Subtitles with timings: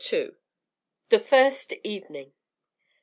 [1.09, 2.33] THE FIRST EVENING.